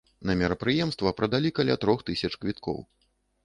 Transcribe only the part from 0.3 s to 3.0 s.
мерапрыемства прадалі каля трох тысяч квіткоў.